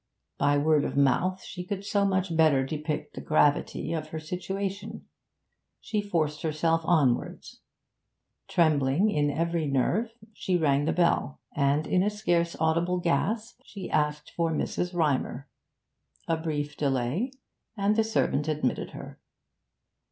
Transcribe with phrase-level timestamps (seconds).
[0.39, 5.05] By word of mouth she could so much better depict the gravity of her situation.
[5.79, 7.59] She forced herself onwards.
[8.47, 13.91] Trembling in every nerve, she rang the bell, and in a scarce audible gasp she
[13.91, 14.95] asked for Mrs.
[14.95, 15.47] Rymer.
[16.27, 17.29] A brief delay,
[17.77, 19.19] and the servant admitted her.